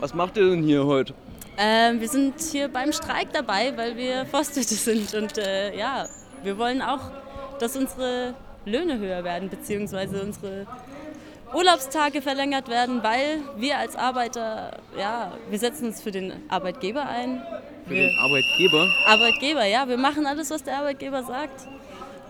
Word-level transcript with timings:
Was 0.00 0.14
macht 0.14 0.36
ihr 0.36 0.50
denn 0.50 0.62
hier 0.62 0.86
heute? 0.86 1.14
Ähm, 1.56 2.00
wir 2.00 2.08
sind 2.08 2.34
hier 2.40 2.68
beim 2.68 2.92
Streik 2.92 3.32
dabei, 3.32 3.76
weil 3.76 3.96
wir 3.96 4.26
Forstwirte 4.26 4.74
sind 4.74 5.12
und 5.14 5.38
äh, 5.38 5.76
ja, 5.76 6.06
wir 6.44 6.56
wollen 6.56 6.82
auch, 6.82 7.10
dass 7.58 7.76
unsere 7.76 8.34
Löhne 8.64 8.98
höher 8.98 9.24
werden, 9.24 9.48
beziehungsweise 9.48 10.22
unsere 10.22 10.66
Urlaubstage 11.52 12.22
verlängert 12.22 12.68
werden, 12.68 13.02
weil 13.02 13.40
wir 13.56 13.78
als 13.78 13.96
Arbeiter, 13.96 14.78
ja, 14.98 15.32
wir 15.48 15.58
setzen 15.58 15.86
uns 15.86 16.02
für 16.02 16.10
den 16.10 16.32
Arbeitgeber 16.48 17.08
ein. 17.08 17.42
Für 17.86 17.94
wir, 17.94 18.06
den 18.06 18.18
Arbeitgeber? 18.18 18.88
Arbeitgeber, 19.06 19.64
ja, 19.64 19.88
wir 19.88 19.96
machen 19.96 20.26
alles, 20.26 20.50
was 20.50 20.62
der 20.62 20.78
Arbeitgeber 20.78 21.22
sagt. 21.22 21.66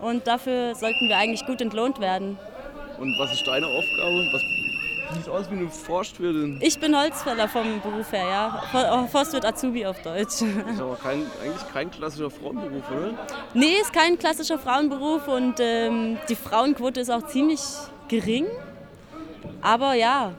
Und 0.00 0.26
dafür 0.26 0.74
sollten 0.76 1.08
wir 1.08 1.16
eigentlich 1.16 1.44
gut 1.44 1.60
entlohnt 1.60 2.00
werden. 2.00 2.38
Und 2.98 3.18
was 3.18 3.32
ist 3.32 3.46
deine 3.46 3.66
Aufgabe? 3.66 4.28
Was 4.32 4.42
sieht 5.14 5.28
aus 5.28 5.50
wie 5.50 5.56
eine 5.56 5.68
Forstwirtin? 5.68 6.58
Ich 6.62 6.78
bin 6.78 6.96
Holzfäller 6.96 7.48
vom 7.48 7.80
Beruf 7.80 8.12
her, 8.12 8.24
ja. 8.72 9.06
Forstwirt 9.06 9.44
Azubi 9.44 9.86
auf 9.86 10.00
Deutsch. 10.02 10.40
Das 10.40 10.74
ist 10.74 10.80
aber 10.80 10.96
kein, 10.96 11.26
eigentlich 11.42 11.72
kein 11.72 11.90
klassischer 11.90 12.30
Frauenberuf, 12.30 12.90
oder? 12.90 13.14
Nee, 13.54 13.76
ist 13.80 13.92
kein 13.92 14.18
klassischer 14.18 14.58
Frauenberuf 14.58 15.28
und 15.28 15.54
ähm, 15.60 16.18
die 16.28 16.36
Frauenquote 16.36 17.00
ist 17.00 17.10
auch 17.10 17.26
ziemlich 17.26 17.60
gering. 18.08 18.46
Aber 19.60 19.94
ja, 19.94 20.32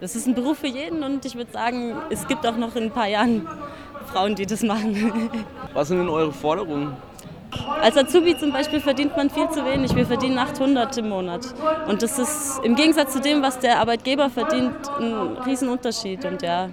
das 0.00 0.14
ist 0.14 0.26
ein 0.26 0.34
Beruf 0.34 0.58
für 0.58 0.66
jeden 0.66 1.02
und 1.02 1.24
ich 1.24 1.36
würde 1.36 1.52
sagen, 1.52 1.96
es 2.10 2.26
gibt 2.26 2.46
auch 2.46 2.56
noch 2.56 2.76
in 2.76 2.84
ein 2.84 2.90
paar 2.90 3.08
Jahren 3.08 3.48
Frauen, 4.06 4.34
die 4.34 4.46
das 4.46 4.62
machen. 4.62 5.30
Was 5.72 5.88
sind 5.88 5.98
denn 5.98 6.08
eure 6.08 6.32
Forderungen? 6.32 6.96
Als 7.82 7.96
Azubi 7.96 8.36
zum 8.36 8.52
Beispiel 8.52 8.80
verdient 8.80 9.16
man 9.16 9.30
viel 9.30 9.48
zu 9.50 9.64
wenig. 9.64 9.94
Wir 9.94 10.06
verdienen 10.06 10.38
800 10.38 10.96
im 10.98 11.08
Monat. 11.08 11.54
Und 11.86 12.02
das 12.02 12.18
ist 12.18 12.60
im 12.64 12.74
Gegensatz 12.74 13.12
zu 13.12 13.20
dem, 13.20 13.42
was 13.42 13.58
der 13.58 13.78
Arbeitgeber 13.78 14.30
verdient, 14.30 14.74
ein 14.98 15.36
Riesenunterschied. 15.44 16.24
Und 16.24 16.42
ja, 16.42 16.68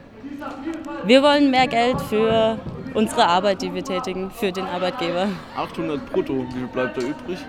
wir 1.06 1.22
wollen 1.22 1.52
mehr 1.52 1.68
Geld 1.68 2.02
für 2.02 2.58
unsere 2.94 3.28
Arbeit, 3.28 3.62
die 3.62 3.74
wir 3.74 3.84
tätigen, 3.84 4.32
für 4.32 4.52
den 4.52 4.66
Arbeitgeber. 4.66 5.28
800 5.58 6.12
brutto, 6.12 6.34
wie 6.34 6.54
viel 6.54 6.68
bleibt 6.68 6.98
da 6.98 7.02
übrig? 7.02 7.40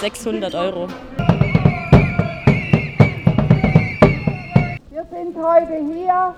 600 0.00 0.54
Euro. 0.54 0.88
Wir 4.90 5.04
sind 5.10 5.36
heute 5.36 5.74
hier, 5.92 6.34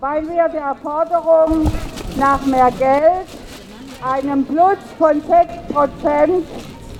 weil 0.00 0.22
wir 0.28 0.48
der 0.48 0.74
Forderung 0.82 1.70
nach 2.16 2.44
mehr 2.46 2.70
Geld, 2.72 3.26
einem 4.02 4.44
Plus 4.44 4.78
von 4.98 5.22
6%, 5.22 6.42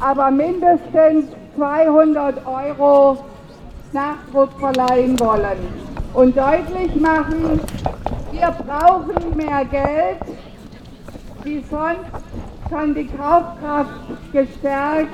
aber 0.00 0.30
mindestens 0.30 1.26
200 1.56 2.46
Euro 2.46 3.24
Nachdruck 3.92 4.50
verleihen 4.58 5.18
wollen 5.18 5.58
und 6.14 6.36
deutlich 6.36 6.94
machen, 6.96 7.60
wir 8.32 8.54
brauchen 8.66 9.36
mehr 9.36 9.64
Geld, 9.64 10.18
wie 11.44 11.64
sonst 11.70 12.70
kann 12.70 12.94
die 12.94 13.06
Kaufkraft 13.06 13.90
gestärkt 14.32 15.10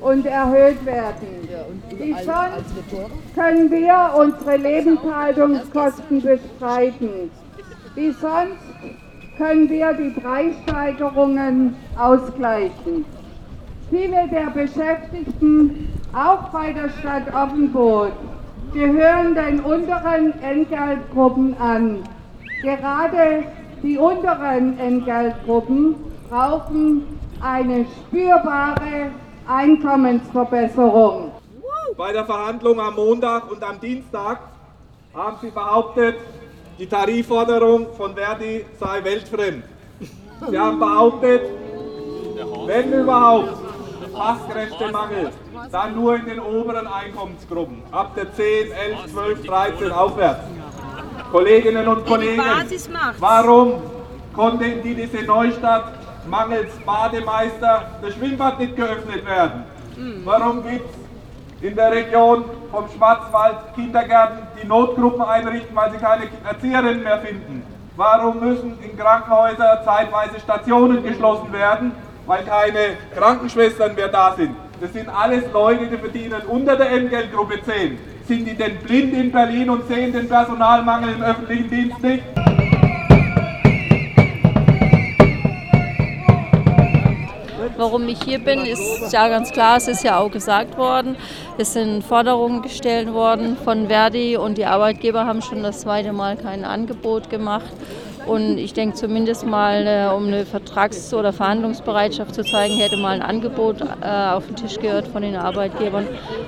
und 0.00 0.24
erhöht 0.26 0.84
werden. 0.86 1.48
Wie 1.90 2.12
sonst 2.14 3.34
können 3.34 3.70
wir 3.70 4.14
unsere 4.16 4.56
Lebenshaltungskosten 4.56 6.22
bestreiten. 6.22 7.30
Wie 7.94 8.10
sonst 8.10 8.73
können 9.36 9.68
wir 9.68 9.92
die 9.94 10.10
Preissteigerungen 10.10 11.76
ausgleichen. 11.98 13.04
Viele 13.90 14.28
der 14.28 14.50
Beschäftigten, 14.50 15.88
auch 16.12 16.48
bei 16.50 16.72
der 16.72 16.88
Stadt 17.00 17.32
Offenburg, 17.34 18.12
gehören 18.72 19.34
den 19.34 19.60
unteren 19.60 20.32
Entgeltgruppen 20.40 21.56
an. 21.58 21.98
Gerade 22.62 23.44
die 23.82 23.98
unteren 23.98 24.78
Entgeltgruppen 24.78 25.94
brauchen 26.28 27.02
eine 27.40 27.84
spürbare 27.84 29.10
Einkommensverbesserung. 29.46 31.32
Bei 31.96 32.12
der 32.12 32.24
Verhandlung 32.24 32.80
am 32.80 32.94
Montag 32.94 33.50
und 33.50 33.62
am 33.62 33.78
Dienstag 33.78 34.38
haben 35.14 35.36
Sie 35.42 35.50
behauptet, 35.50 36.16
die 36.78 36.86
Tarifforderung 36.86 37.88
von 37.96 38.14
Verdi 38.14 38.64
sei 38.80 39.04
weltfremd. 39.04 39.64
Sie 40.50 40.58
haben 40.58 40.78
behauptet, 40.78 41.42
wenn 42.66 42.92
überhaupt 42.92 43.52
Fachkräftemangel, 44.12 45.30
dann 45.70 45.94
nur 45.94 46.16
in 46.16 46.24
den 46.26 46.40
oberen 46.40 46.86
Einkommensgruppen, 46.86 47.82
ab 47.90 48.14
der 48.16 48.32
10, 48.34 48.72
11, 48.72 49.12
12, 49.12 49.46
13 49.46 49.92
aufwärts. 49.92 50.40
Kolleginnen 51.30 51.88
und 51.88 52.06
Kollegen, 52.06 52.42
warum 53.18 53.74
konnte 54.34 54.64
in 54.64 54.82
diese 54.82 55.22
Neustadt 55.24 55.92
mangels 56.28 56.70
Bademeister 56.84 57.98
das 58.02 58.14
Schwimmbad 58.14 58.58
nicht 58.58 58.76
geöffnet 58.76 59.24
werden? 59.24 59.64
Warum 60.24 60.62
gibt 60.62 60.84
es 60.90 61.03
in 61.64 61.74
der 61.74 61.92
Region 61.92 62.44
vom 62.70 62.84
Schwarzwald 62.94 63.56
Kindergärten, 63.74 64.46
die 64.62 64.66
Notgruppen 64.66 65.22
einrichten, 65.22 65.74
weil 65.74 65.90
sie 65.92 65.96
keine 65.96 66.24
Erzieherinnen 66.46 67.02
mehr 67.02 67.18
finden? 67.18 67.62
Warum 67.96 68.38
müssen 68.38 68.78
in 68.82 68.98
Krankenhäusern 68.98 69.78
zeitweise 69.82 70.40
Stationen 70.40 71.02
geschlossen 71.02 71.50
werden, 71.52 71.92
weil 72.26 72.44
keine 72.44 72.98
Krankenschwestern 73.16 73.94
mehr 73.94 74.08
da 74.08 74.34
sind? 74.36 74.54
Das 74.80 74.92
sind 74.92 75.08
alles 75.08 75.44
Leute, 75.54 75.86
die 75.86 75.96
verdienen 75.96 76.42
unter 76.48 76.76
der 76.76 76.90
Entgeltgruppe 76.90 77.62
10. 77.62 77.98
Sind 78.28 78.44
die 78.44 78.54
denn 78.54 78.76
blind 78.80 79.14
in 79.14 79.32
Berlin 79.32 79.70
und 79.70 79.88
sehen 79.88 80.12
den 80.12 80.28
Personalmangel 80.28 81.14
im 81.14 81.22
öffentlichen 81.22 81.70
Dienst 81.70 82.02
nicht? 82.02 82.24
Warum 87.76 88.08
ich 88.08 88.22
hier 88.22 88.38
bin, 88.38 88.64
ist 88.64 89.12
ja 89.12 89.28
ganz 89.28 89.50
klar, 89.50 89.78
es 89.78 89.88
ist 89.88 90.04
ja 90.04 90.18
auch 90.18 90.30
gesagt 90.30 90.78
worden. 90.78 91.16
Es 91.58 91.72
sind 91.72 92.04
Forderungen 92.04 92.62
gestellt 92.62 93.12
worden 93.12 93.56
von 93.56 93.88
Verdi 93.88 94.36
und 94.36 94.58
die 94.58 94.64
Arbeitgeber 94.64 95.26
haben 95.26 95.42
schon 95.42 95.62
das 95.62 95.80
zweite 95.80 96.12
Mal 96.12 96.36
kein 96.36 96.64
Angebot 96.64 97.30
gemacht. 97.30 97.72
Und 98.26 98.58
ich 98.58 98.72
denke 98.72 98.96
zumindest 98.96 99.44
mal, 99.44 99.86
äh, 99.86 100.14
um 100.14 100.28
eine 100.28 100.46
Vertrags- 100.46 101.12
oder 101.12 101.32
Verhandlungsbereitschaft 101.32 102.34
zu 102.34 102.42
zeigen, 102.42 102.74
hätte 102.76 102.96
mal 102.96 103.12
ein 103.12 103.22
Angebot 103.22 103.82
äh, 103.82 104.06
auf 104.06 104.46
den 104.46 104.56
Tisch 104.56 104.78
gehört 104.78 105.08
von 105.08 105.22
den 105.22 105.36
Arbeitgebern. 105.36 106.06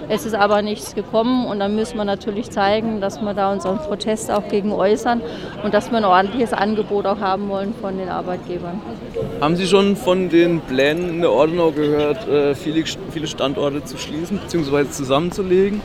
Es 0.09 0.25
ist 0.25 0.35
aber 0.35 0.63
nichts 0.63 0.95
gekommen 0.95 1.47
und 1.47 1.59
dann 1.59 1.75
müssen 1.75 1.97
wir 1.97 2.05
natürlich 2.05 2.51
zeigen, 2.51 3.01
dass 3.01 3.21
wir 3.21 3.35
da 3.35 3.53
unseren 3.53 3.79
Protest 3.79 4.31
auch 4.31 4.47
gegen 4.49 4.73
äußern 4.73 5.21
und 5.65 5.75
dass 5.75 5.91
wir 5.91 5.99
ein 5.99 6.05
ordentliches 6.05 6.53
Angebot 6.53 7.07
auch 7.07 7.19
haben 7.19 7.49
wollen 7.49 7.75
von 7.81 7.99
den 7.99 8.09
Arbeitgebern. 8.09 8.81
Haben 9.41 9.57
Sie 9.57 9.67
schon 9.67 9.97
von 9.97 10.29
den 10.29 10.61
Plänen 10.61 11.09
in 11.09 11.21
der 11.23 11.33
Ordenau 11.33 11.73
gehört, 11.73 12.29
äh, 12.29 12.55
viele, 12.55 12.85
viele 13.11 13.27
Standorte 13.27 13.85
zu 13.85 13.99
schließen 13.99 14.39
bzw. 14.39 14.91
zusammenzulegen? 14.91 15.81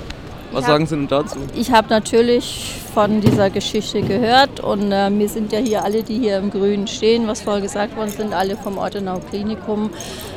Was 0.52 0.66
sagen 0.66 0.86
Sie 0.86 0.96
denn 0.96 1.08
dazu? 1.08 1.38
Ich 1.56 1.72
habe 1.72 1.88
natürlich 1.90 2.74
von 2.94 3.22
dieser 3.22 3.50
Geschichte 3.50 4.02
gehört 4.02 4.60
und 4.60 4.92
äh, 4.92 5.10
wir 5.10 5.30
sind 5.30 5.54
ja 5.54 5.60
hier 5.60 5.84
alle, 5.84 6.04
die 6.04 6.20
hier 6.20 6.38
im 6.38 6.52
Grünen 6.52 6.88
stehen, 6.88 7.26
was 7.28 7.42
vorher 7.42 7.62
gesagt 7.62 7.96
worden 7.96 8.10
sind, 8.10 8.34
alle 8.34 8.58
vom 8.58 8.78
Ortenau 8.78 9.20
Klinikum. 9.30 9.90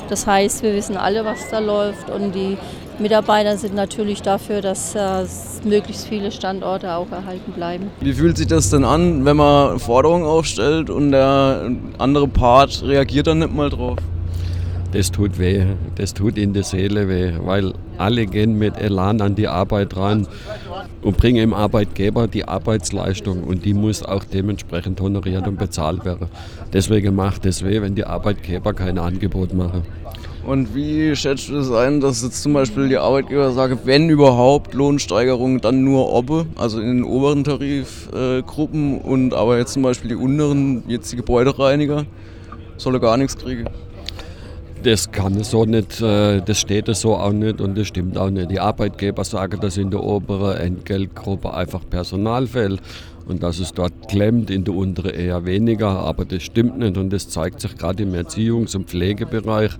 Das 0.08 0.26
heißt, 0.26 0.62
wir 0.62 0.72
wissen 0.72 0.96
alle, 0.96 1.24
was 1.24 1.50
da 1.50 1.58
läuft 1.58 2.10
und 2.10 2.32
die 2.32 2.56
Mitarbeiter 2.98 3.56
sind 3.56 3.74
natürlich 3.74 4.22
dafür, 4.22 4.60
dass 4.60 4.94
äh, 4.94 5.24
möglichst 5.64 6.06
viele 6.06 6.30
Standorte 6.30 6.94
auch 6.94 7.10
erhalten 7.10 7.52
bleiben. 7.52 7.90
Wie 8.00 8.12
fühlt 8.12 8.36
sich 8.36 8.46
das 8.46 8.70
denn 8.70 8.84
an, 8.84 9.24
wenn 9.24 9.36
man 9.36 9.78
Forderungen 9.78 10.24
aufstellt 10.24 10.90
und 10.90 11.12
der 11.12 11.70
andere 11.98 12.28
Part 12.28 12.82
reagiert 12.82 13.26
dann 13.26 13.40
nicht 13.40 13.54
mal 13.54 13.70
drauf? 13.70 13.98
das 14.94 15.10
tut 15.10 15.40
weh, 15.40 15.64
das 15.96 16.14
tut 16.14 16.38
in 16.38 16.52
der 16.52 16.62
Seele 16.62 17.08
weh, 17.08 17.32
weil 17.44 17.74
alle 17.98 18.26
gehen 18.26 18.56
mit 18.56 18.78
Elan 18.78 19.20
an 19.20 19.34
die 19.34 19.48
Arbeit 19.48 19.96
ran 19.96 20.28
und 21.02 21.16
bringen 21.16 21.38
dem 21.38 21.52
Arbeitgeber 21.52 22.28
die 22.28 22.46
Arbeitsleistung 22.46 23.42
und 23.42 23.64
die 23.64 23.74
muss 23.74 24.04
auch 24.04 24.22
dementsprechend 24.22 25.00
honoriert 25.00 25.48
und 25.48 25.58
bezahlt 25.58 26.04
werden. 26.04 26.28
Deswegen 26.72 27.16
macht 27.16 27.44
es 27.44 27.64
weh, 27.64 27.82
wenn 27.82 27.96
die 27.96 28.04
Arbeitgeber 28.04 28.72
kein 28.72 28.98
Angebot 28.98 29.52
machen. 29.52 29.82
Und 30.46 30.74
wie 30.74 31.16
schätzt 31.16 31.48
du 31.48 31.54
das 31.54 31.70
ein, 31.70 32.00
dass 32.00 32.22
jetzt 32.22 32.42
zum 32.42 32.52
Beispiel 32.52 32.88
die 32.88 32.98
Arbeitgeber 32.98 33.50
sagen, 33.52 33.78
wenn 33.84 34.10
überhaupt 34.10 34.74
Lohnsteigerungen, 34.74 35.60
dann 35.62 35.84
nur 35.84 36.12
Obbe, 36.12 36.44
also 36.56 36.80
in 36.80 36.86
den 36.86 37.04
oberen 37.04 37.44
Tarifgruppen 37.44 39.00
und 39.00 39.32
aber 39.32 39.56
jetzt 39.56 39.72
zum 39.72 39.82
Beispiel 39.82 40.10
die 40.10 40.16
unteren, 40.16 40.84
jetzt 40.86 41.10
die 41.12 41.16
Gebäudereiniger, 41.16 42.04
soll 42.76 42.94
er 42.94 43.00
gar 43.00 43.16
nichts 43.16 43.38
kriegen? 43.38 43.64
Das 44.82 45.10
kann 45.10 45.42
so 45.42 45.64
nicht, 45.64 46.02
äh, 46.02 46.42
das 46.42 46.60
steht 46.60 46.94
so 46.94 47.14
auch 47.14 47.32
nicht 47.32 47.62
und 47.62 47.78
das 47.78 47.86
stimmt 47.86 48.18
auch 48.18 48.28
nicht. 48.28 48.50
Die 48.50 48.60
Arbeitgeber 48.60 49.24
sagen, 49.24 49.58
dass 49.62 49.78
in 49.78 49.90
der 49.90 50.04
oberen 50.04 50.58
Entgeltgruppe 50.58 51.54
einfach 51.54 51.80
Personal 51.88 52.46
fehlt 52.46 52.82
und 53.26 53.42
dass 53.42 53.60
es 53.60 53.72
dort 53.72 54.08
klemmt, 54.08 54.50
in 54.50 54.64
der 54.64 54.74
unteren 54.74 55.14
eher 55.14 55.46
weniger, 55.46 55.88
aber 55.88 56.26
das 56.26 56.42
stimmt 56.42 56.80
nicht 56.80 56.98
und 56.98 57.10
das 57.14 57.30
zeigt 57.30 57.62
sich 57.62 57.78
gerade 57.78 58.02
im 58.02 58.12
Erziehungs- 58.12 58.76
und 58.76 58.90
Pflegebereich. 58.90 59.70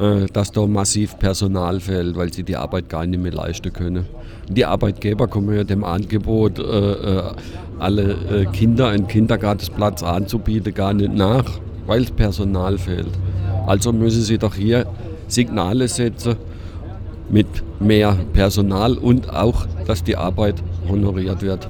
Äh, 0.00 0.26
dass 0.32 0.52
da 0.52 0.66
massiv 0.66 1.18
Personal 1.18 1.80
fehlt, 1.80 2.16
weil 2.16 2.32
sie 2.32 2.42
die 2.42 2.56
Arbeit 2.56 2.88
gar 2.88 3.06
nicht 3.06 3.22
mehr 3.22 3.32
leisten 3.32 3.72
können. 3.72 4.06
Die 4.48 4.64
Arbeitgeber 4.64 5.26
kommen 5.26 5.54
ja 5.56 5.64
dem 5.64 5.84
Angebot, 5.84 6.58
äh, 6.58 6.62
äh, 6.62 7.22
alle 7.78 8.46
Kinder 8.52 8.88
einen 8.88 9.06
Kindergartenplatz 9.06 10.02
anzubieten, 10.02 10.72
gar 10.72 10.94
nicht 10.94 11.12
nach, 11.12 11.44
weil 11.86 12.02
das 12.02 12.10
Personal 12.10 12.78
fehlt. 12.78 13.10
Also 13.66 13.92
müssen 13.92 14.22
sie 14.22 14.38
doch 14.38 14.54
hier 14.54 14.86
Signale 15.28 15.88
setzen 15.88 16.36
mit 17.28 17.46
mehr 17.80 18.16
Personal 18.32 18.94
und 18.96 19.32
auch, 19.32 19.66
dass 19.86 20.02
die 20.04 20.16
Arbeit 20.16 20.62
honoriert 20.88 21.42
wird. 21.42 21.64